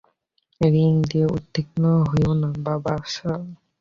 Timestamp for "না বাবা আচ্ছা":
2.41-3.29